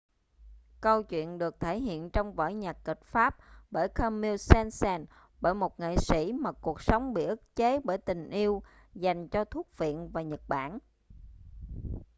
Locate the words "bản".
10.47-10.79